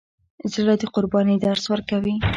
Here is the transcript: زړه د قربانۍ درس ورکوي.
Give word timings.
زړه 0.53 0.73
د 0.81 0.83
قربانۍ 0.95 1.35
درس 1.45 1.65
ورکوي. 1.73 2.15